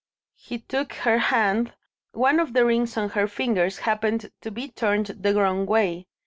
He 0.33 0.57
took 0.57 0.93
her 0.93 1.19
hand. 1.19 1.73
One 2.13 2.39
of 2.39 2.53
the 2.53 2.65
rings 2.65 2.97
on 2.97 3.09
her 3.09 3.27
fingers 3.27 3.77
happened 3.77 4.31
to 4.41 4.49
be 4.49 4.67
turned 4.69 5.05
the 5.05 5.35
wrong 5.35 5.67
way. 5.67 6.07